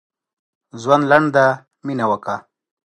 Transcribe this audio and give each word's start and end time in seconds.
ژوند 0.81 1.03
لنډ 1.11 1.27
دی؛ 1.35 1.47
مينه 1.85 2.05
وکړه. 2.11 2.35